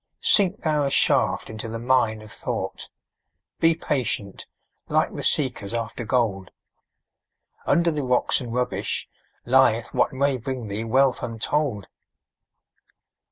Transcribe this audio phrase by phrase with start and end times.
[0.23, 2.89] Sink thou a shaft into the mine of thought;
[3.59, 4.47] Be patient,
[4.89, 6.49] like the seekers after gold;
[7.67, 9.07] Under the rocks and rubbish
[9.45, 11.87] lieth what May bring thee wealth untold.